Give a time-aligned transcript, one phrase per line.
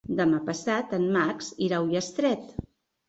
[0.19, 2.53] Demà passat en Max irà a Ullastret.